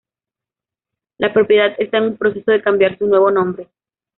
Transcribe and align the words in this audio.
La 1.19 1.31
propiedad 1.31 1.75
está 1.77 1.99
en 1.99 2.05
un 2.05 2.17
proceso 2.17 2.49
de 2.49 2.63
cambiar 2.63 2.97
su 2.97 3.05
nuevo 3.05 3.29
nombre. 3.29 3.69